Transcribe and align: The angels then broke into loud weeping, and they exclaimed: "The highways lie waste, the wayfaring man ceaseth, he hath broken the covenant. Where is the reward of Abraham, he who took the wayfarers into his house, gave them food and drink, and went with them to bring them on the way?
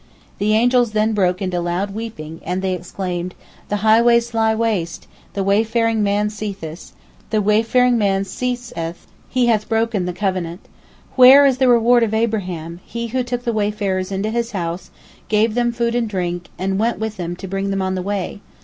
The 0.39 0.55
angels 0.55 0.93
then 0.93 1.13
broke 1.13 1.43
into 1.43 1.59
loud 1.59 1.93
weeping, 1.93 2.41
and 2.43 2.63
they 2.63 2.73
exclaimed: 2.73 3.35
"The 3.69 3.75
highways 3.85 4.33
lie 4.33 4.55
waste, 4.55 5.05
the 5.33 5.43
wayfaring 5.43 6.01
man 6.01 6.31
ceaseth, 6.31 6.93
he 7.29 9.45
hath 9.45 9.69
broken 9.69 10.05
the 10.07 10.13
covenant. 10.13 10.61
Where 11.15 11.45
is 11.45 11.59
the 11.59 11.67
reward 11.67 12.01
of 12.01 12.15
Abraham, 12.15 12.79
he 12.83 13.09
who 13.09 13.21
took 13.21 13.43
the 13.43 13.53
wayfarers 13.53 14.11
into 14.11 14.31
his 14.31 14.53
house, 14.53 14.89
gave 15.27 15.53
them 15.53 15.71
food 15.71 15.93
and 15.93 16.09
drink, 16.09 16.49
and 16.57 16.79
went 16.79 16.97
with 16.97 17.17
them 17.17 17.35
to 17.35 17.47
bring 17.47 17.69
them 17.69 17.83
on 17.83 17.93
the 17.93 18.01
way? 18.01 18.39